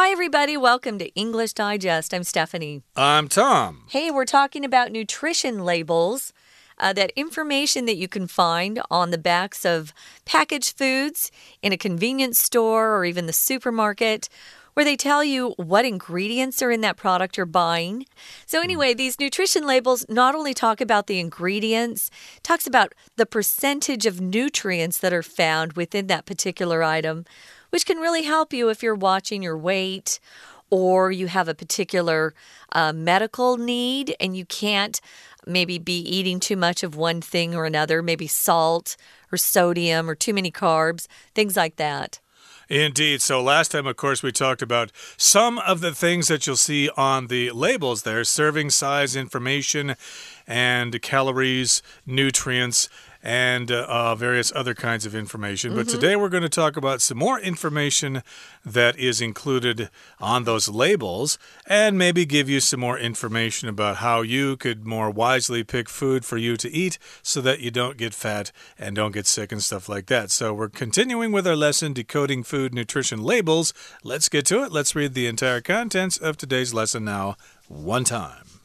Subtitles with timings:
[0.00, 0.56] Hi, everybody.
[0.56, 2.14] Welcome to English Digest.
[2.14, 2.82] I'm Stephanie.
[2.94, 3.82] I'm Tom.
[3.88, 6.32] Hey, we're talking about nutrition labels.
[6.78, 9.92] Uh, that information that you can find on the backs of
[10.24, 11.32] packaged foods
[11.62, 14.28] in a convenience store or even the supermarket
[14.74, 18.06] where they tell you what ingredients are in that product you're buying.
[18.46, 22.08] So anyway, these nutrition labels not only talk about the ingredients,
[22.44, 27.24] talks about the percentage of nutrients that are found within that particular item,
[27.70, 30.20] which can really help you if you're watching your weight
[30.70, 32.34] or you have a particular
[32.72, 35.00] uh, medical need and you can't
[35.46, 38.96] maybe be eating too much of one thing or another, maybe salt
[39.32, 42.20] or sodium or too many carbs, things like that.
[42.68, 43.22] Indeed.
[43.22, 46.90] So last time, of course, we talked about some of the things that you'll see
[46.98, 49.96] on the labels there serving size information
[50.46, 52.90] and calories, nutrients
[53.28, 55.74] and uh, various other kinds of information.
[55.74, 56.00] But mm -hmm.
[56.00, 58.22] today we're going to talk about some more information
[58.72, 64.22] that is included on those labels and maybe give you some more information about how
[64.22, 68.14] you could more wisely pick food for you to eat so that you don't get
[68.14, 70.30] fat and don't get sick and stuff like that.
[70.30, 73.74] So we're continuing with our lesson, Decoding Food Nutrition Labels.
[74.02, 74.72] Let's get to it.
[74.72, 77.36] Let's read the entire contents of today's lesson now,
[77.68, 78.57] one time.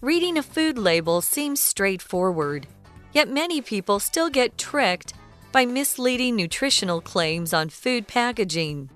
[0.00, 2.68] Reading a food label seems straightforward,
[3.12, 5.12] yet many people still get tricked
[5.50, 8.90] by misleading nutritional claims on food packaging.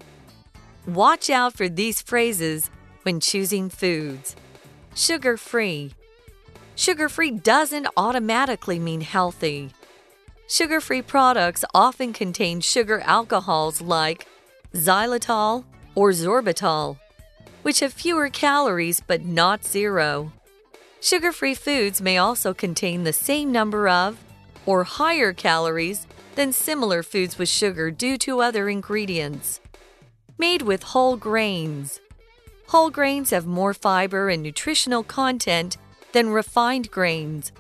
[0.87, 2.71] Watch out for these phrases
[3.03, 4.37] when choosing foods.
[4.95, 5.93] Sugar free.
[6.77, 9.71] Sugar free doesn't automatically mean healthy.
[10.49, 14.29] Sugar free products often contain sugar alcohols like
[14.73, 15.65] xylitol
[15.97, 17.01] or sorbitol,
[17.63, 20.31] which have fewer calories but not zero.
[21.05, 24.23] Sugar free foods may also contain the same number of
[24.65, 29.61] or higher calories than similar foods with sugar due to other ingredients.
[30.39, 32.01] Made with whole grains.
[32.69, 35.77] Whole grains have more fiber and nutritional content
[36.13, 37.51] than refined grains.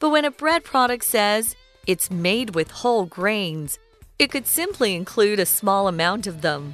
[0.00, 1.56] But when a bread product says
[1.86, 3.78] it's made with whole grains,
[4.18, 6.72] it could simply include a small amount of them.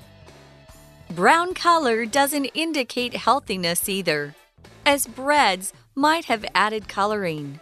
[1.10, 4.36] Brown color doesn't indicate healthiness either,
[4.86, 7.60] as breads might have added coloring.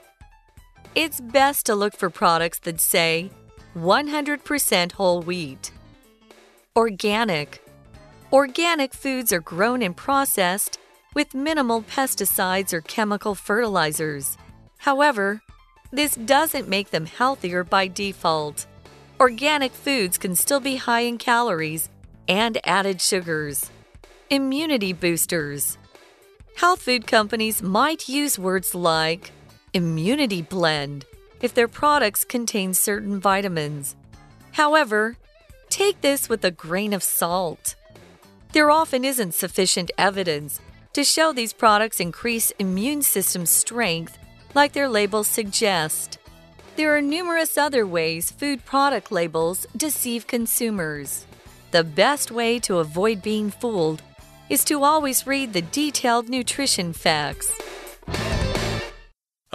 [0.95, 3.31] It's best to look for products that say
[3.77, 5.71] 100% whole wheat.
[6.77, 7.63] Organic.
[8.33, 10.79] Organic foods are grown and processed
[11.15, 14.37] with minimal pesticides or chemical fertilizers.
[14.79, 15.43] However,
[15.91, 18.67] this doesn't make them healthier by default.
[19.21, 21.91] Organic foods can still be high in calories
[22.27, 23.71] and added sugars.
[24.31, 25.77] Immunity boosters.
[26.57, 29.33] Health food companies might use words like
[29.73, 31.05] immunity blend
[31.41, 33.97] if their products contain certain vitamins.
[34.53, 35.17] However,
[35.71, 37.75] take this with a grain of salt.
[38.53, 40.61] There often isn't sufficient evidence
[40.93, 44.19] to show these products increase immune system strength
[44.55, 46.19] like their labels suggest.
[46.77, 51.27] There are numerous other ways food product labels deceive consumers.
[51.71, 54.03] The best way to avoid being fooled
[54.53, 57.51] is to always read the detailed nutrition facts.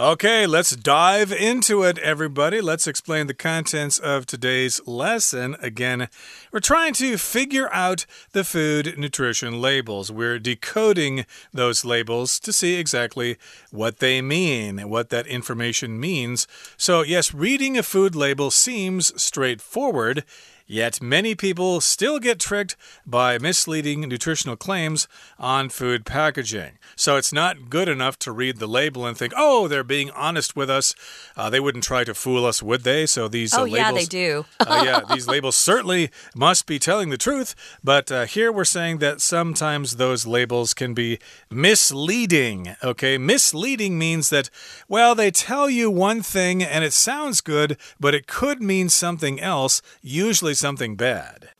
[0.00, 2.60] Okay, let's dive into it, everybody.
[2.60, 5.56] Let's explain the contents of today's lesson.
[5.60, 6.08] Again,
[6.52, 10.10] we're trying to figure out the food nutrition labels.
[10.10, 13.38] We're decoding those labels to see exactly
[13.70, 16.48] what they mean, what that information means.
[16.76, 20.24] So, yes, reading a food label seems straightforward.
[20.70, 25.08] Yet many people still get tricked by misleading nutritional claims
[25.38, 26.72] on food packaging.
[26.94, 30.54] So it's not good enough to read the label and think, oh, they're being honest
[30.54, 30.94] with us.
[31.38, 33.06] Uh, they wouldn't try to fool us, would they?
[33.06, 33.78] So these uh, oh, labels.
[33.78, 34.44] yeah, they do.
[34.60, 37.54] uh, yeah, these labels certainly must be telling the truth.
[37.82, 41.18] But uh, here we're saying that sometimes those labels can be
[41.50, 42.76] misleading.
[42.84, 44.50] Okay, misleading means that,
[44.86, 49.40] well, they tell you one thing and it sounds good, but it could mean something
[49.40, 51.50] else, usually something bad.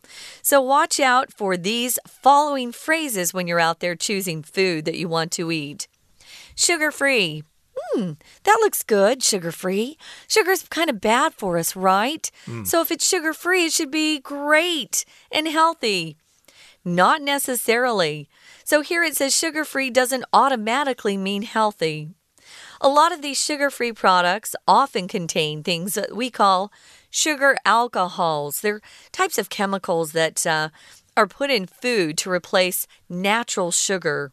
[0.43, 5.09] So watch out for these following phrases when you're out there choosing food that you
[5.09, 5.89] want to eat.
[6.55, 7.45] Sugar free.
[7.79, 8.13] Hmm,
[8.45, 9.97] that looks good, sugar free.
[10.27, 12.31] Sugar's kind of bad for us, right?
[12.47, 12.67] Mm.
[12.67, 16.17] So if it's sugar free, it should be great and healthy.
[16.85, 18.29] Not necessarily.
[18.65, 22.11] So here it says sugar free doesn't automatically mean healthy.
[22.81, 26.73] A lot of these sugar free products often contain things that we call
[27.11, 28.61] sugar alcohols.
[28.61, 28.81] They're
[29.13, 30.69] types of chemicals that uh,
[31.17, 34.33] are put in food to replace natural sugar.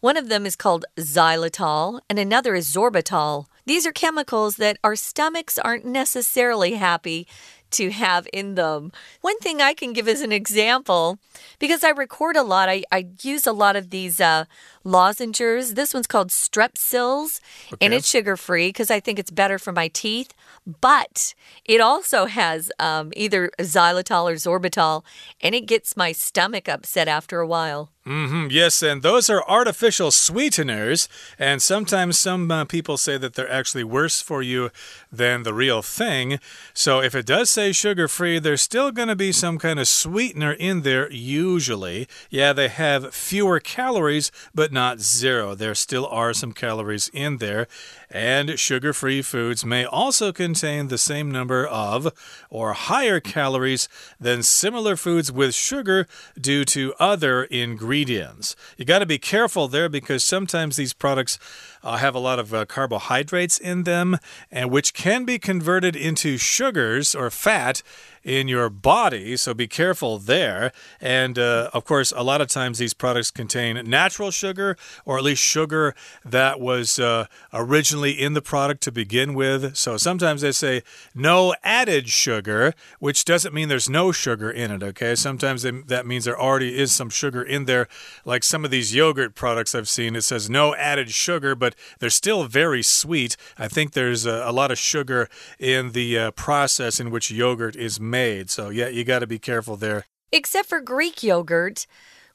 [0.00, 3.46] One of them is called xylitol, and another is sorbitol.
[3.66, 7.28] These are chemicals that our stomachs aren't necessarily happy
[7.72, 8.92] to have in them.
[9.20, 11.18] One thing I can give as an example,
[11.58, 14.44] because I record a lot, I, I use a lot of these uh,
[14.84, 15.74] lozenges.
[15.74, 17.40] This one's called Strepsils,
[17.72, 17.84] okay.
[17.84, 20.32] and it's sugar free because I think it's better for my teeth.
[20.80, 21.34] But
[21.64, 25.02] it also has um, either xylitol or sorbitol,
[25.40, 27.90] and it gets my stomach upset after a while.
[28.04, 31.08] Mm -hmm, yes, and those are artificial sweeteners,
[31.38, 34.70] and sometimes some uh, people say that they're actually worse for you
[35.16, 36.40] than the real thing.
[36.74, 39.86] So if it does say sugar free, there's still going to be some kind of
[39.86, 42.08] sweetener in there, usually.
[42.28, 45.54] Yeah, they have fewer calories, but not zero.
[45.54, 47.68] There still are some calories in there.
[48.10, 52.12] And sugar free foods may also contain the same number of
[52.50, 53.88] or higher calories
[54.20, 56.06] than similar foods with sugar
[56.38, 58.56] due to other ingredients.
[58.76, 61.38] You got to be careful there because sometimes these products
[61.82, 64.18] uh, have a lot of uh, carbohydrates in them,
[64.50, 67.82] and which can be converted into sugars or fat
[68.24, 70.72] in your body, so be careful there.
[71.00, 75.24] And uh, of course, a lot of times these products contain natural sugar, or at
[75.24, 79.76] least sugar that was uh, originally in the product to begin with.
[79.76, 80.82] So sometimes they say
[81.14, 85.14] no added sugar, which doesn't mean there's no sugar in it, okay?
[85.14, 87.88] Sometimes they, that means there already is some sugar in there.
[88.24, 92.10] Like some of these yogurt products I've seen, it says no added sugar, but they're
[92.10, 93.36] still very sweet.
[93.58, 95.28] I think there's a, a lot of sugar
[95.58, 98.50] in the uh, process in which yogurt is made made.
[98.50, 100.04] So, yeah, you got to be careful there.
[100.30, 101.86] Except for Greek yogurt.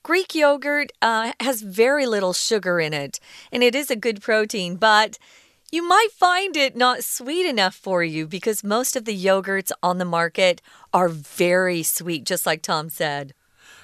[0.04, 3.20] Greek yogurt uh, has very little sugar in it,
[3.52, 5.18] and it is a good protein, but
[5.72, 9.98] you might find it not sweet enough for you because most of the yogurts on
[9.98, 10.62] the market
[10.94, 13.34] are very sweet, just like Tom said.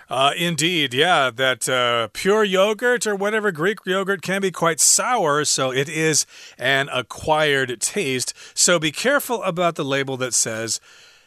[0.09, 5.43] Uh, indeed, yeah, that uh, pure yogurt or whatever Greek yogurt can be quite sour,
[5.43, 6.25] so it is
[6.57, 8.33] an acquired taste.
[8.53, 10.79] So be careful about the label that says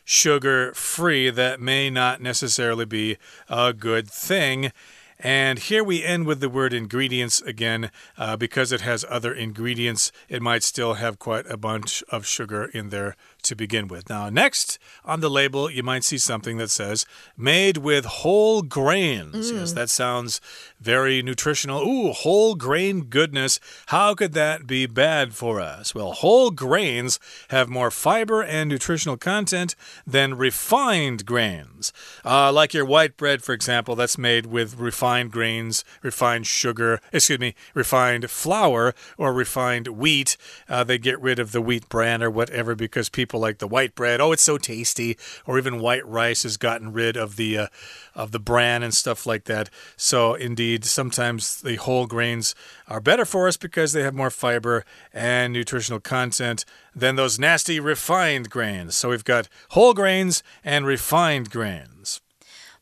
[0.06, 3.18] sugar free, that may not necessarily be
[3.50, 4.72] a good thing.
[5.18, 7.90] And here we end with the word ingredients again.
[8.16, 12.66] Uh, because it has other ingredients, it might still have quite a bunch of sugar
[12.66, 14.08] in there to begin with.
[14.08, 17.06] Now, next on the label, you might see something that says
[17.36, 19.52] made with whole grains.
[19.52, 19.60] Mm.
[19.60, 20.40] Yes, that sounds
[20.80, 21.82] very nutritional.
[21.82, 23.58] Ooh, whole grain goodness.
[23.86, 25.94] How could that be bad for us?
[25.94, 29.74] Well, whole grains have more fiber and nutritional content
[30.06, 31.92] than refined grains.
[32.24, 37.38] Uh, like your white bread, for example, that's made with refined grains, refined sugar, excuse
[37.38, 40.36] me, refined flour, or refined wheat.
[40.68, 43.68] Uh, they get rid of the wheat bran or whatever because people people like the
[43.68, 44.20] white bread.
[44.20, 45.16] Oh, it's so tasty.
[45.46, 47.66] Or even white rice has gotten rid of the uh,
[48.14, 49.68] of the bran and stuff like that.
[49.96, 52.54] So indeed, sometimes the whole grains
[52.88, 57.78] are better for us because they have more fiber and nutritional content than those nasty
[57.78, 58.96] refined grains.
[58.96, 62.22] So we've got whole grains and refined grains.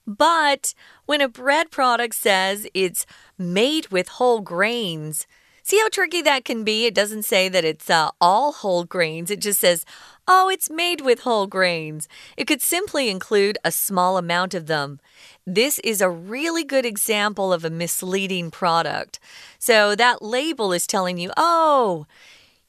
[0.07, 0.75] But
[1.07, 3.07] when a bread product says it's
[3.39, 5.27] made with whole grains,
[5.67, 6.85] See how tricky that can be?
[6.85, 9.87] It doesn't say that it's uh, all whole grains, it just says
[10.27, 12.09] Oh, it's made with whole grains.
[12.37, 15.01] It could simply include a small amount of them.
[15.47, 19.21] This is a really good example of a misleading product.
[19.59, 22.07] So that label is telling you, oh,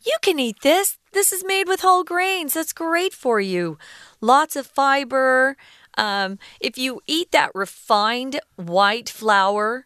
[0.06, 0.98] you can eat this.
[1.14, 2.54] This is made with whole grains.
[2.54, 3.78] That's great for you.
[4.20, 5.56] Lots of fiber.
[5.98, 9.86] Um, if you eat that refined white flour,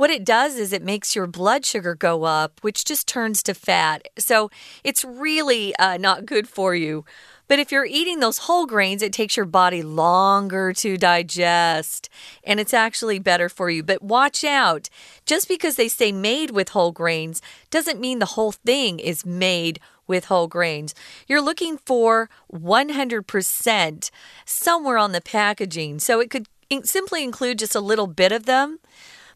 [0.00, 3.52] what it does is it makes your blood sugar go up, which just turns to
[3.52, 4.08] fat.
[4.16, 4.50] So
[4.82, 7.04] it's really uh, not good for you.
[7.48, 12.08] But if you're eating those whole grains, it takes your body longer to digest
[12.42, 13.82] and it's actually better for you.
[13.82, 14.88] But watch out.
[15.26, 19.80] Just because they say made with whole grains doesn't mean the whole thing is made
[20.06, 20.94] with whole grains.
[21.28, 24.10] You're looking for 100%
[24.46, 25.98] somewhere on the packaging.
[25.98, 26.48] So it could
[26.84, 28.78] simply include just a little bit of them.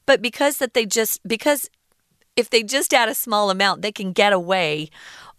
[0.07, 1.69] But because that they just because
[2.37, 4.91] if they just add a small amount, they can get away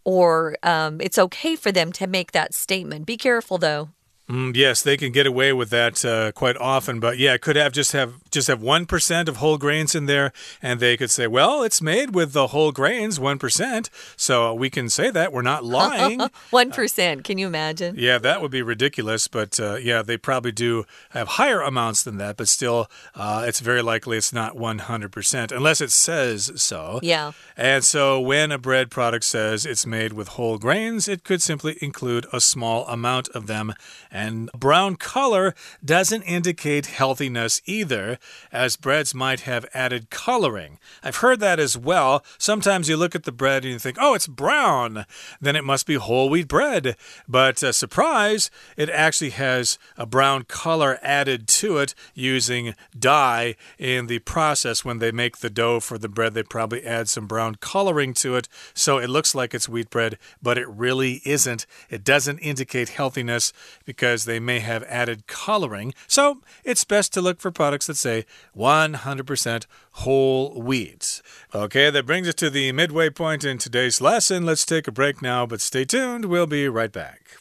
[0.03, 3.05] or um, it's okay for them to make that statement.
[3.05, 3.89] Be careful though.
[4.29, 7.72] Mm, yes, they can get away with that uh, quite often, but yeah, could have
[7.72, 10.32] just have just have one percent of whole grains in there,
[10.63, 14.72] and they could say, "Well, it's made with the whole grains, one percent." So we
[14.72, 16.22] can say that we're not lying.
[16.50, 17.24] One percent.
[17.24, 17.96] Can you imagine?
[17.98, 19.27] Yeah, that would be ridiculous.
[19.27, 23.60] But uh, yeah, they probably do have higher amounts than that, but still, uh, it's
[23.60, 27.00] very likely it's not one hundred percent unless it says so.
[27.03, 27.34] Yeah.
[27.58, 31.77] And so when a bread product says it's made with whole grains, it could simply
[31.82, 33.74] include a small amount of them
[34.15, 35.53] And brown color
[35.84, 38.17] doesn't indicate healthiness either,
[38.50, 40.79] as breads might have added coloring.
[41.03, 42.24] I've heard that as well.
[42.38, 45.05] Sometimes you look at the bread and you think, oh, it's brown.
[45.41, 46.95] Then it must be whole wheat bread.
[47.27, 54.07] But uh, surprise, it actually has a brown color added to it using dye in
[54.07, 56.36] the process when they make the dough for the bread.
[56.36, 58.48] They probably add some brown coloring to it.
[58.74, 61.65] So it looks like it's wheat bread, but it really isn't.
[61.89, 63.51] It doesn't indicate healthiness
[63.84, 65.94] because because they may have added coloring.
[66.06, 68.25] So it's best to look for products that say
[68.56, 71.23] 100% whole wheat.
[71.54, 74.44] Okay, that brings us to the midway point in today's lesson.
[74.44, 76.26] Let's take a break now, but stay tuned.
[76.26, 77.38] We'll be right back.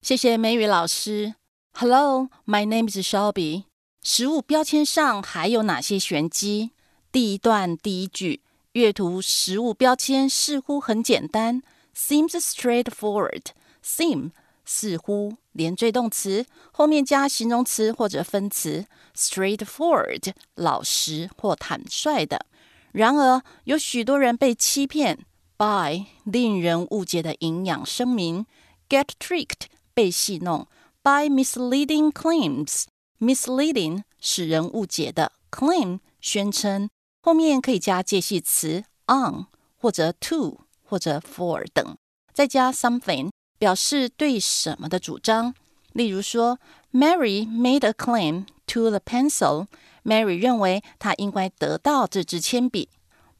[0.00, 1.34] 谢谢美语老师。
[1.74, 3.64] Hello, my name is Shelby。
[4.02, 6.70] 食物标签上还有哪些玄机？
[7.10, 11.62] 第一段第一句，阅读食物标签似乎很简单，
[11.94, 14.30] seems straightforward。seem
[14.64, 22.45] 似乎 连缀动词后面加形容词或者分词，straightforward 老实或坦率的。
[22.91, 25.25] 然而，有许多人被欺骗
[25.57, 28.45] by 令人误解的营养声明
[28.87, 30.67] ，get tricked 被戏弄
[31.01, 32.83] by misleading claims。
[33.19, 36.89] misleading 使人误解的 claim 宣称
[37.21, 39.45] 后面可以加介系词 on
[39.77, 41.97] 或者 to 或者 for 等，
[42.33, 43.29] 再加 something。
[43.62, 45.54] 表示对什么的主张。
[45.92, 46.58] 例如说，
[46.92, 52.88] Mary made a claim to the pencil。Mary 认为她应该得到这支铅笔。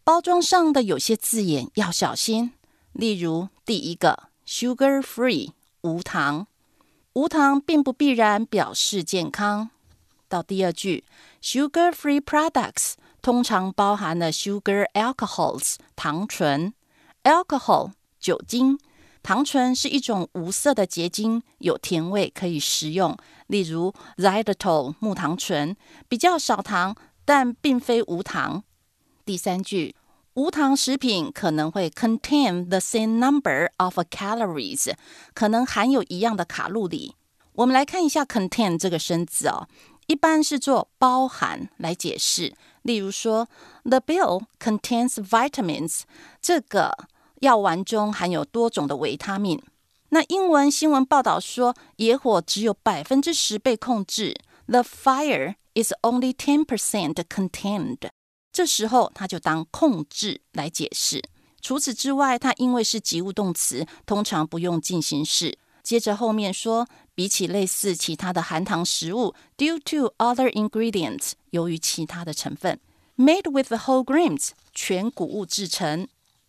[0.03, 2.53] 包装上的有些字眼要小心。
[2.93, 6.47] 例如，第一个，sugar free，无糖。
[7.13, 9.71] 无糖并不必然表示健康。
[10.29, 11.05] 到第二句，
[11.43, 16.73] sugar free products 通常包含了 sugar alcohols，糖醇，
[17.25, 18.79] alcohol 酒精。
[19.24, 23.18] 糖醇是一种无色的结晶，有甜味，可以食用。
[23.48, 25.78] 例如，xylitol 木糖醇
[26.10, 28.64] 比较少糖，但并非无糖。
[29.24, 29.96] 第三句，
[30.34, 34.92] 无糖食品可能会 contain the same number of calories，
[35.34, 37.16] 可能含有一样的卡路里。
[37.54, 39.70] 我们来看一下 contain 这个生字哦，
[40.08, 42.54] 一般是做包含来解释。
[42.82, 43.48] 例如说
[43.84, 46.02] ，the bill contains vitamins，
[46.42, 47.08] 这个。
[47.44, 49.62] 药丸中含有多种的维他命。
[50.10, 54.34] 那英文新闻报道说，野火只有百分之十被控制
[54.66, 57.98] ，The fire is only ten percent contained。
[58.54, 61.22] 这时候它就当控制来解释。
[61.60, 65.58] 除此之外，它因为是及物动词，通常不用进行式。
[65.82, 72.80] 接着后面说，比起类似其他的含糖食物，due to other ingredients，由于其他的成分
[73.18, 76.08] ，made with whole grains，全谷物制成。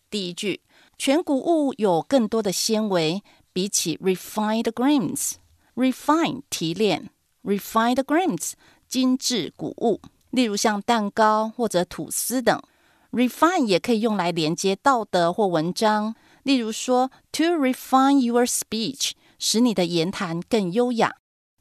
[0.09, 0.61] 第一句。
[0.97, 3.23] 全谷物有更多的纤维，
[3.53, 7.11] 比起 refined grains，refine 提炼
[7.43, 8.53] ，refined grains
[8.89, 12.63] 精致谷物，例如像蛋糕或者吐司等。
[13.11, 21.15] refine 也可以用来连接道德或文章，例如说 to refine your speech，使你的言谈更优雅。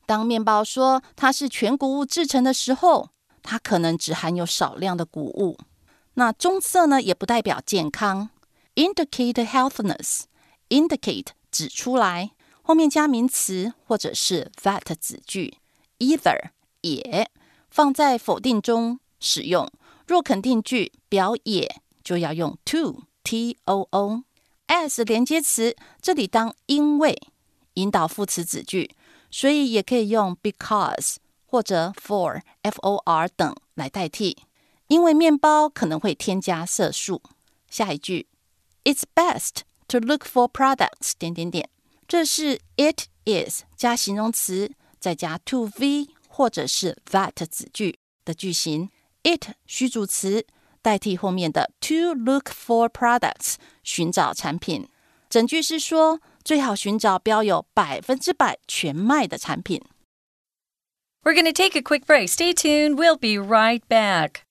[0.05, 3.09] 当面包说它是全谷物制成的时候，
[3.41, 5.57] 它可能只含有少量的谷物。
[6.15, 8.29] 那棕色呢，也不代表健康。
[8.75, 15.57] Indicate healthiness，indicate 指出来，后面加名词或者是 that 子句
[15.99, 16.49] ，either
[16.81, 17.29] 也
[17.69, 19.69] 放在否定中使用。
[20.07, 24.23] 若肯定句表也就要用 to t o o
[24.67, 27.21] as 连接词，这里当因为
[27.75, 28.95] 引导副词子句，
[29.31, 31.15] 所以也可以用 because
[31.45, 34.39] 或者 for f o r 等来代替。
[34.87, 37.21] 因为面包可能会添加色素。
[37.69, 38.27] 下一句。
[38.84, 41.68] It's best to look for products 点点点，
[42.06, 48.90] 这是 it is 加形容词再加 to v 或者是 that 子句的句型。
[49.22, 50.46] it 虚主词
[50.80, 54.88] 代替后面的 to look for products 寻找产品。
[55.28, 59.82] 整句是说最好寻找标有百分之百全麦的产品。
[61.22, 62.28] We're going to take a quick break.
[62.28, 62.96] Stay tuned.
[62.96, 64.44] We'll be right back.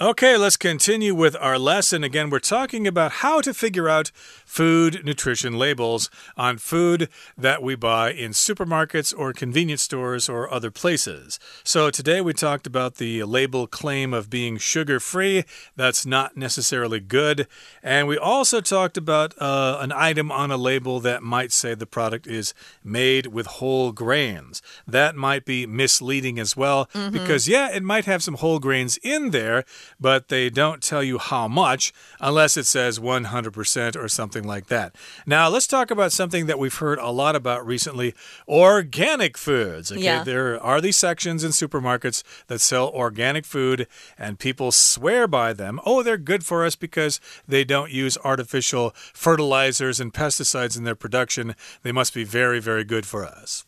[0.00, 2.04] Okay, let's continue with our lesson.
[2.04, 7.74] Again, we're talking about how to figure out food nutrition labels on food that we
[7.74, 11.40] buy in supermarkets or convenience stores or other places.
[11.64, 15.42] So today we talked about the label claim of being sugar free.
[15.74, 17.48] That's not necessarily good.
[17.82, 21.86] And we also talked about uh, an item on a label that might say the
[21.86, 24.62] product is made with whole grains.
[24.86, 27.10] That might be misleading as well mm -hmm.
[27.10, 29.64] because, yeah, it might have some whole grains in there
[30.00, 34.94] but they don't tell you how much unless it says 100% or something like that.
[35.26, 38.14] Now, let's talk about something that we've heard a lot about recently
[38.46, 39.92] organic foods.
[39.92, 40.24] Okay, yeah.
[40.24, 43.86] there are these sections in supermarkets that sell organic food,
[44.18, 45.80] and people swear by them.
[45.84, 50.94] Oh, they're good for us because they don't use artificial fertilizers and pesticides in their
[50.94, 51.54] production.
[51.82, 53.64] They must be very, very good for us.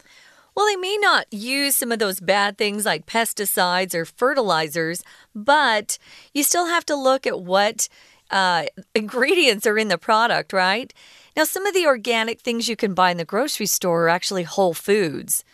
[0.60, 5.02] Well, they may not use some of those bad things like pesticides or fertilizers,
[5.34, 5.96] but
[6.34, 7.88] you still have to look at what
[8.30, 10.92] uh, ingredients are in the product, right?
[11.34, 14.42] Now, some of the organic things you can buy in the grocery store are actually
[14.42, 15.44] whole foods.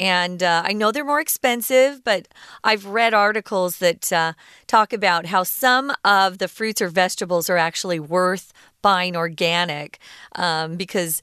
[0.00, 2.26] And uh, I know they're more expensive, but
[2.64, 4.32] I've read articles that uh,
[4.66, 8.52] talk about how some of the fruits or vegetables are actually worth
[8.82, 10.00] buying organic
[10.34, 11.22] um, because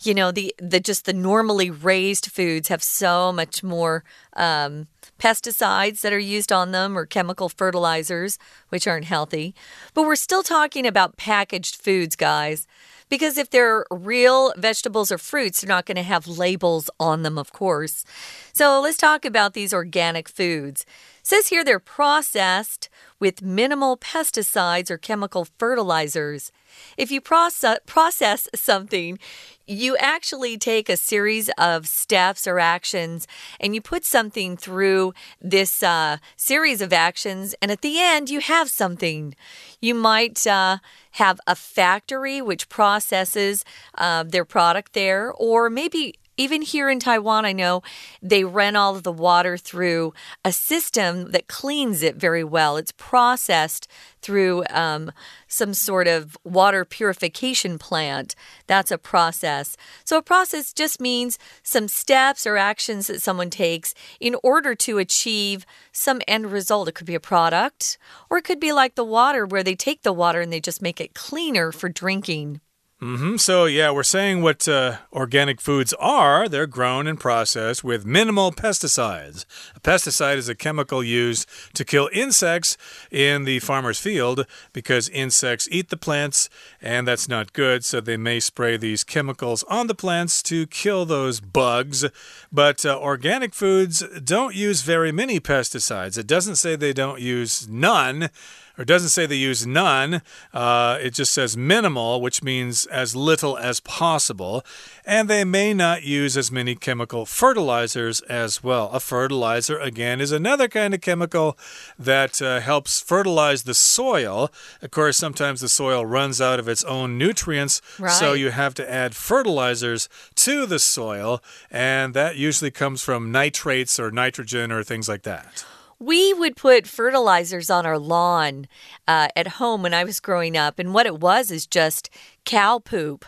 [0.00, 4.88] you know the the just the normally raised foods have so much more um,
[5.18, 8.38] pesticides that are used on them or chemical fertilizers
[8.68, 9.54] which aren't healthy.
[9.94, 12.66] But we're still talking about packaged foods guys
[13.08, 17.38] because if they're real vegetables or fruits they're not going to have labels on them
[17.38, 18.04] of course.
[18.52, 20.82] So let's talk about these organic foods.
[20.82, 22.88] It says here they're processed
[23.18, 26.52] with minimal pesticides or chemical fertilizers.
[26.96, 29.18] If you process, process something,
[29.66, 33.26] you actually take a series of steps or actions
[33.60, 38.40] and you put something through this uh, series of actions, and at the end, you
[38.40, 39.34] have something.
[39.80, 40.78] You might uh,
[41.12, 43.64] have a factory which processes
[43.96, 47.82] uh, their product there, or maybe even here in Taiwan, I know
[48.20, 50.12] they run all of the water through
[50.44, 52.76] a system that cleans it very well.
[52.76, 53.88] It's processed
[54.20, 55.12] through um,
[55.48, 58.34] some sort of water purification plant.
[58.66, 59.76] That's a process.
[60.04, 64.98] So, a process just means some steps or actions that someone takes in order to
[64.98, 66.88] achieve some end result.
[66.88, 70.02] It could be a product, or it could be like the water, where they take
[70.02, 72.60] the water and they just make it cleaner for drinking.
[72.98, 73.38] Mm -hmm.
[73.38, 76.48] So, yeah, we're saying what uh, organic foods are.
[76.48, 79.44] They're grown and processed with minimal pesticides.
[79.74, 82.78] A pesticide is a chemical used to kill insects
[83.10, 86.48] in the farmer's field because insects eat the plants,
[86.80, 87.84] and that's not good.
[87.84, 92.04] So, they may spray these chemicals on the plants to kill those bugs.
[92.50, 96.18] But uh, organic foods don't use very many pesticides.
[96.18, 98.30] It doesn't say they don't use none
[98.78, 100.22] or doesn't say they use none.
[100.52, 104.64] Uh, it just says minimal, which means as little as possible.
[105.04, 108.90] And they may not use as many chemical fertilizers as well.
[108.92, 111.56] A fertilizer, again, is another kind of chemical
[111.98, 114.50] that uh, helps fertilize the soil.
[114.82, 118.10] Of course, sometimes the soil runs out of its own nutrients, right.
[118.10, 123.98] so you have to add fertilizers to the soil, and that usually comes from nitrates
[123.98, 125.64] or nitrogen or things like that.
[125.98, 128.68] We would put fertilizers on our lawn
[129.08, 132.10] uh, at home when I was growing up, and what it was is just
[132.44, 133.24] cow poop.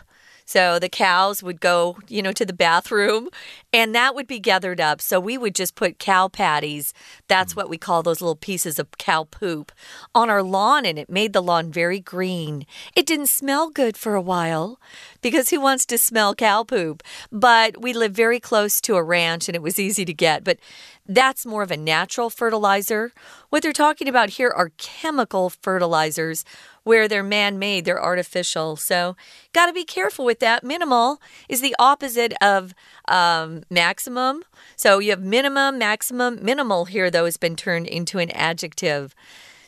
[0.49, 3.29] So the cows would go, you know, to the bathroom
[3.71, 4.99] and that would be gathered up.
[4.99, 6.91] So we would just put cow patties,
[7.27, 9.71] that's what we call those little pieces of cow poop,
[10.15, 12.65] on our lawn and it made the lawn very green.
[12.95, 14.79] It didn't smell good for a while
[15.21, 17.03] because who wants to smell cow poop?
[17.31, 20.43] But we lived very close to a ranch and it was easy to get.
[20.43, 20.59] But
[21.05, 23.11] that's more of a natural fertilizer.
[23.49, 26.45] What they're talking about here are chemical fertilizers
[26.83, 28.75] where they're man made, they're artificial.
[28.75, 29.15] So,
[29.53, 30.63] got to be careful with that.
[30.63, 32.73] Minimal is the opposite of
[33.07, 34.43] um, maximum.
[34.75, 39.15] So, you have minimum, maximum, minimal here, though, has been turned into an adjective.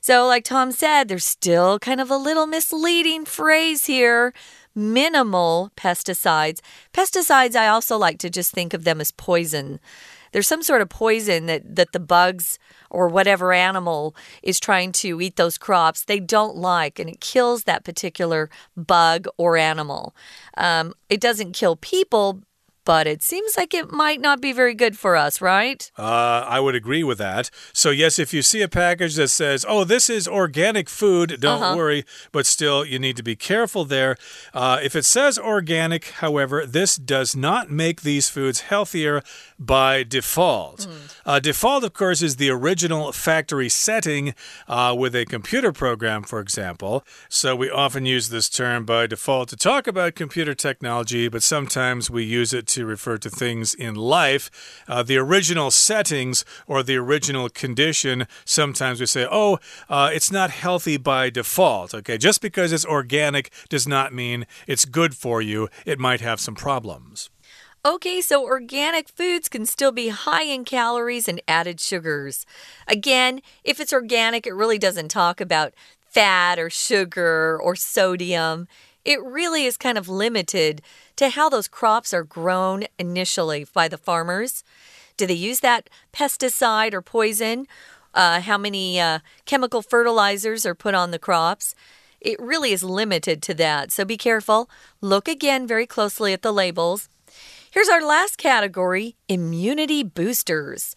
[0.03, 4.33] So, like Tom said, there's still kind of a little misleading phrase here
[4.75, 6.59] minimal pesticides.
[6.93, 9.79] Pesticides, I also like to just think of them as poison
[10.31, 12.57] there's some sort of poison that, that the bugs
[12.89, 17.63] or whatever animal is trying to eat those crops they don't like, and it kills
[17.63, 20.15] that particular bug or animal.
[20.57, 22.41] Um, it doesn't kill people,
[22.83, 25.91] but it seems like it might not be very good for us, right?
[25.97, 27.49] Uh, I would agree with that.
[27.73, 31.61] So, yes, if you see a package that says, oh, this is organic food, don't
[31.61, 31.77] uh -huh.
[31.77, 34.15] worry, but still, you need to be careful there.
[34.53, 39.21] Uh, if it says organic, however, this does not make these foods healthier
[39.57, 40.79] by default.
[40.79, 40.89] Mm.
[41.25, 44.33] Uh, default, of course, is the original factory setting
[44.67, 47.03] uh, with a computer program, for example.
[47.29, 52.09] So, we often use this term by default to talk about computer technology, but sometimes
[52.09, 54.49] we use it to refer to things in life.
[54.87, 60.49] Uh, the original settings or the original condition, sometimes we say, oh, uh, it's not
[60.51, 61.93] healthy by default.
[61.93, 66.39] Okay, just because it's organic does not mean it's good for you, it might have
[66.39, 67.29] some problems.
[67.83, 72.45] Okay, so organic foods can still be high in calories and added sugars.
[72.87, 78.67] Again, if it's organic, it really doesn't talk about fat or sugar or sodium
[79.03, 80.81] it really is kind of limited
[81.15, 84.63] to how those crops are grown initially by the farmers.
[85.17, 87.67] Do they use that pesticide or poison?
[88.13, 91.75] Uh, how many uh, chemical fertilizers are put on the crops?
[92.19, 93.91] It really is limited to that.
[93.91, 94.69] So be careful.
[94.99, 97.09] Look again very closely at the labels.
[97.71, 100.95] Here's our last category immunity boosters.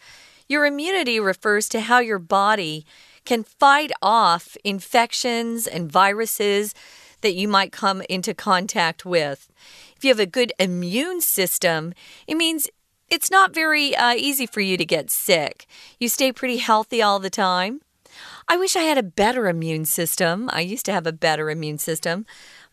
[0.49, 2.85] Your immunity refers to how your body
[3.25, 6.75] can fight off infections and viruses
[7.25, 9.51] that you might come into contact with.
[9.97, 11.95] If you have a good immune system,
[12.29, 12.69] it means
[13.11, 15.67] it's not very uh, easy for you to get sick.
[15.99, 17.81] You stay pretty healthy all the time.
[18.47, 20.51] I wish I had a better immune system.
[20.53, 22.27] I used to have a better immune system.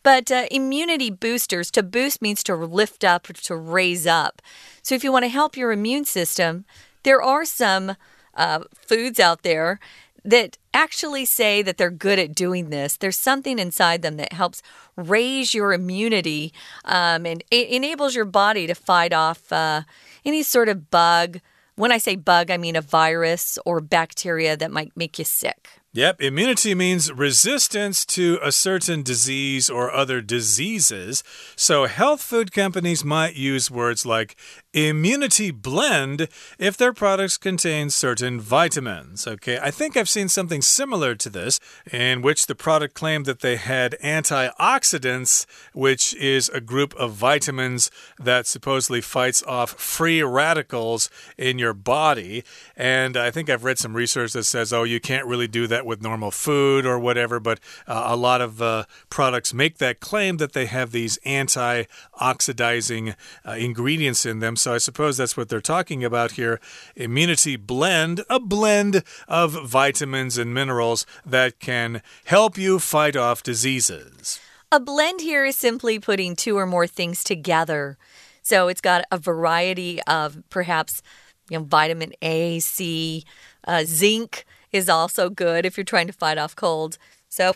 [0.03, 4.41] But uh, immunity boosters, to boost means to lift up to raise up.
[4.81, 6.65] So if you want to help your immune system,
[7.03, 7.95] there are some
[8.33, 9.79] uh, foods out there
[10.23, 12.97] that actually say that they're good at doing this.
[12.97, 14.61] There's something inside them that helps
[14.95, 16.53] raise your immunity
[16.85, 19.81] um, and enables your body to fight off uh,
[20.23, 21.39] any sort of bug.
[21.75, 25.81] When I say bug, I mean a virus or bacteria that might make you sick.
[25.93, 31.21] Yep, immunity means resistance to a certain disease or other diseases.
[31.57, 34.37] So, health food companies might use words like
[34.73, 39.27] immunity blend if their products contain certain vitamins.
[39.27, 41.59] Okay, I think I've seen something similar to this
[41.91, 47.91] in which the product claimed that they had antioxidants, which is a group of vitamins
[48.19, 52.43] that supposedly fights off free radicals in your body.
[52.77, 55.85] And I think I've read some research that says, oh, you can't really do that
[55.85, 60.37] with normal food or whatever, but uh, a lot of uh, products make that claim
[60.37, 61.83] that they have these anti
[62.19, 64.55] oxidizing uh, ingredients in them.
[64.61, 66.59] So I suppose that's what they're talking about here.
[66.95, 74.39] Immunity blend, a blend of vitamins and minerals that can help you fight off diseases.
[74.71, 77.97] A blend here is simply putting two or more things together.
[78.41, 81.01] So it's got a variety of perhaps
[81.49, 83.25] you know, vitamin A, C,
[83.67, 86.97] uh, zinc is also good if you're trying to fight off cold.
[87.27, 87.53] So,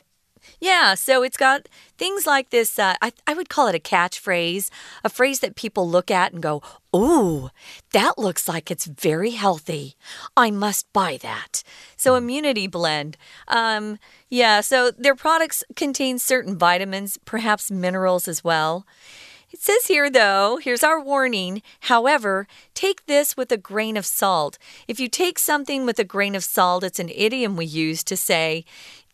[0.60, 2.78] yeah, so it's got things like this.
[2.80, 4.70] Uh, I, I would call it a catchphrase,
[5.04, 6.62] a phrase that people look at and go,
[6.96, 7.50] Ooh,
[7.92, 9.96] that looks like it's very healthy.
[10.38, 11.64] I must buy that.
[11.98, 13.18] So, immunity blend.
[13.48, 18.86] Um, yeah, so their products contain certain vitamins, perhaps minerals as well.
[19.52, 21.62] It says here, though, here's our warning.
[21.82, 24.58] However, take this with a grain of salt.
[24.86, 28.18] If you take something with a grain of salt, it's an idiom we use to
[28.18, 28.66] say,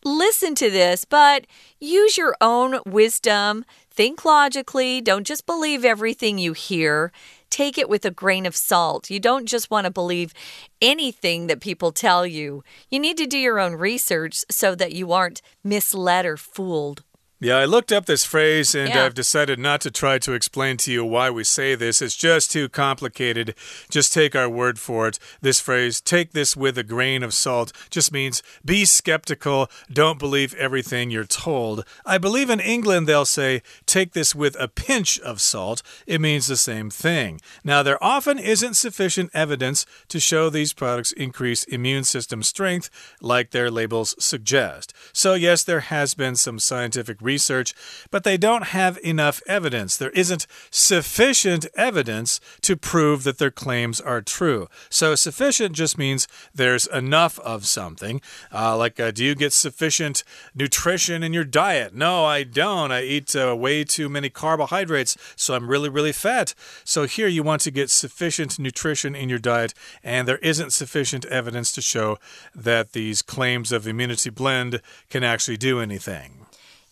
[0.04, 1.46] listen to this, but
[1.80, 3.64] use your own wisdom.
[3.90, 5.00] Think logically.
[5.00, 7.12] Don't just believe everything you hear.
[7.50, 9.10] Take it with a grain of salt.
[9.10, 10.32] You don't just want to believe
[10.80, 12.64] anything that people tell you.
[12.90, 17.02] You need to do your own research so that you aren't misled or fooled.
[17.42, 19.04] Yeah, I looked up this phrase and yeah.
[19.04, 22.00] I've decided not to try to explain to you why we say this.
[22.00, 23.56] It's just too complicated.
[23.90, 25.18] Just take our word for it.
[25.40, 29.68] This phrase, take this with a grain of salt, just means be skeptical.
[29.92, 31.84] Don't believe everything you're told.
[32.06, 35.82] I believe in England they'll say, take this with a pinch of salt.
[36.06, 37.40] It means the same thing.
[37.64, 42.88] Now, there often isn't sufficient evidence to show these products increase immune system strength
[43.20, 44.94] like their labels suggest.
[45.12, 47.74] So, yes, there has been some scientific research research,
[48.10, 49.96] but they don't have enough evidence.
[49.96, 54.68] There isn't sufficient evidence to prove that their claims are true.
[54.90, 58.20] So, sufficient just means there's enough of something.
[58.52, 61.94] Uh, like, uh, do you get sufficient nutrition in your diet?
[61.94, 62.92] No, I don't.
[62.92, 66.54] I eat uh, way too many carbohydrates, so I'm really, really fat.
[66.84, 69.72] So, here you want to get sufficient nutrition in your diet,
[70.04, 72.18] and there isn't sufficient evidence to show
[72.54, 76.41] that these claims of immunity blend can actually do anything.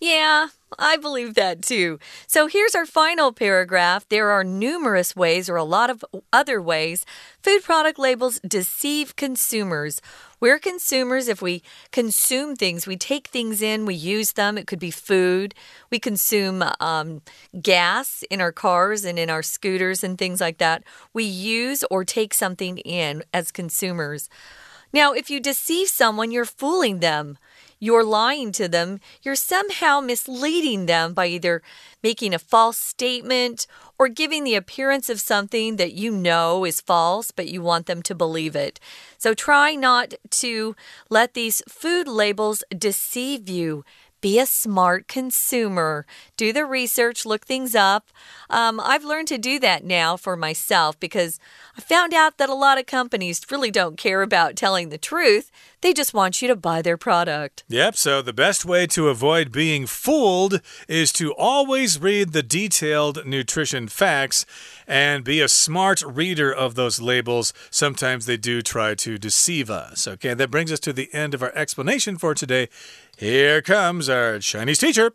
[0.01, 1.99] Yeah, I believe that too.
[2.27, 4.09] So here's our final paragraph.
[4.09, 7.05] There are numerous ways, or a lot of other ways,
[7.43, 10.01] food product labels deceive consumers.
[10.41, 14.57] We're consumers if we consume things, we take things in, we use them.
[14.57, 15.55] It could be food.
[15.91, 17.21] We consume um,
[17.61, 20.83] gas in our cars and in our scooters and things like that.
[21.13, 24.31] We use or take something in as consumers.
[24.95, 27.37] Now, if you deceive someone, you're fooling them
[27.81, 31.63] you're lying to them, you're somehow misleading them by either
[32.03, 33.67] making a false statement
[33.99, 38.03] or giving the appearance of something that you know is false, but you want them
[38.03, 38.79] to believe it.
[39.19, 40.77] So try not to
[41.09, 43.85] let these food labels deceive you.
[44.21, 46.07] Be a smart consumer.
[46.37, 48.09] Do the research, look things up.
[48.51, 51.39] Um, I've learned to do that now for myself because
[51.77, 55.51] I found out that a lot of companies really don't care about telling the truth.
[55.81, 57.65] They just want you to buy their product.
[57.69, 63.25] Yep, so the best way to avoid being fooled is to always read the detailed
[63.25, 64.45] nutrition facts
[64.87, 67.55] and be a smart reader of those labels.
[67.71, 70.07] Sometimes they do try to deceive us.
[70.07, 72.69] Okay, that brings us to the end of our explanation for today.
[73.20, 75.14] Here comes our Chinese teacher.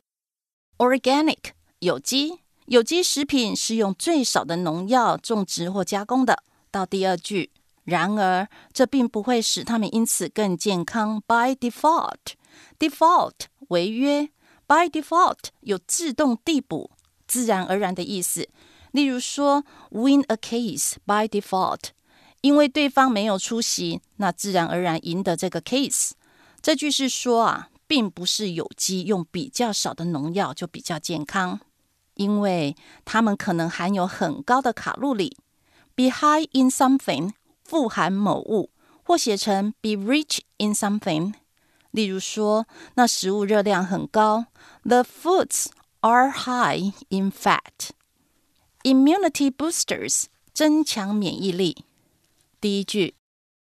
[0.78, 1.50] Organic
[1.80, 6.42] 有机，有机食品是用最少的农药种植或加工的。
[6.70, 7.50] 到第二句，
[7.84, 11.22] 然而这并不会使它们因此更健康。
[11.26, 13.34] By default，default
[13.68, 14.30] 违约。
[14.66, 16.92] By default 有自动递补、
[17.26, 18.48] 自然而然的意思。
[18.92, 21.90] 例如说，win a case by default，
[22.40, 26.12] 因为对方没有出席，那自然而然赢得这个 case。
[26.62, 27.68] 这句是说啊。
[27.87, 31.59] 并不是有机用比较少的农药就比较健康，
[32.15, 35.37] 因为它们可能含有很高的卡路里。
[35.95, 38.71] Be high in something 富含某物，
[39.03, 41.33] 或写成 be rich in something。
[41.91, 44.47] 例如说，那食物热量很高
[44.83, 45.67] ，The foods
[46.01, 47.91] are high in fat。
[48.83, 51.85] Immunity boosters 增强免疫力。
[52.59, 53.15] 第一句。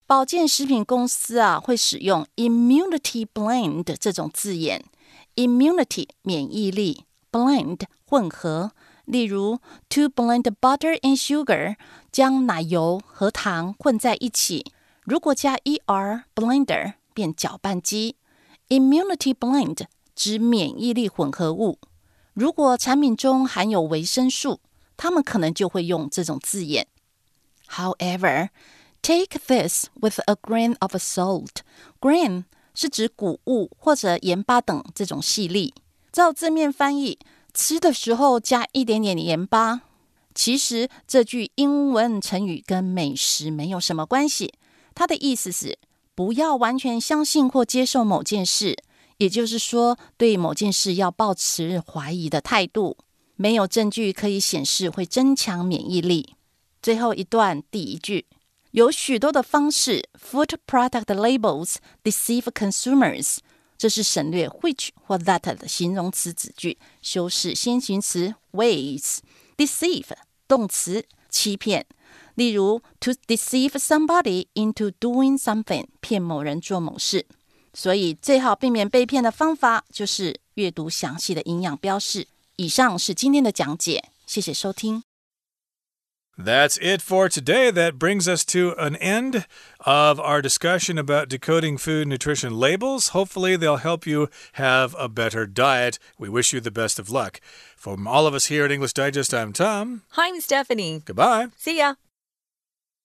[0.07, 4.85] 保健食品公司啊，会使用 immunity blend 这种字眼。
[5.35, 8.71] immunity 免疫力，blend 混合。
[9.05, 9.59] 例如，
[9.89, 11.75] to blend butter and sugar
[12.11, 14.71] 将奶油和糖混在一起。
[15.01, 18.15] 如果加 er blender 变搅拌机。
[18.69, 21.79] immunity blend 指免疫力混合物。
[22.33, 24.59] 如果产品中含有维生素，
[24.95, 26.87] 他们可能就会用这种字眼。
[27.69, 28.49] However,
[29.02, 31.62] Take this with a grain of salt.
[32.00, 35.72] Grain 是指谷物或者盐巴等这种细粒。
[36.12, 37.18] 照字面翻译，
[37.54, 39.82] 吃的时候加一点点盐巴。
[40.34, 44.52] 其实这句英文成语跟美食没有什么关系。
[44.94, 45.78] 它的意思是
[46.14, 48.76] 不要完全相信或接受某件事，
[49.16, 52.96] 也就是说，对某件事要保持怀疑的态度。
[53.36, 56.34] 没有证据可以显示会增强免疫力。
[56.82, 58.26] 最后一段第一句。
[58.72, 63.38] 有许多的方式，food product labels deceive consumers。
[63.78, 69.18] 这是省略 which 或 that 的形容词子句，修饰先行词 ways。
[69.56, 70.10] deceive
[70.46, 71.86] 动词欺骗，
[72.34, 77.26] 例如 to deceive somebody into doing something，骗某人做某事。
[77.72, 82.26] 所以最好避免被骗的方法就是阅读详细的营养标示。
[82.56, 85.07] 以上是今天的讲解，谢谢收听。
[86.40, 87.72] That's it for today.
[87.72, 89.44] That brings us to an end
[89.80, 93.08] of our discussion about decoding food nutrition labels.
[93.08, 95.98] Hopefully, they'll help you have a better diet.
[96.16, 97.40] We wish you the best of luck.
[97.76, 100.02] From all of us here at English Digest, I'm Tom.
[100.10, 101.02] Hi, I'm Stephanie.
[101.04, 101.48] Goodbye.
[101.56, 101.94] See ya.